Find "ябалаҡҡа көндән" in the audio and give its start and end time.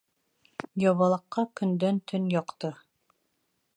0.83-2.01